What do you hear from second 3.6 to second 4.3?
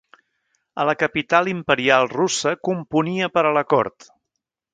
la cort.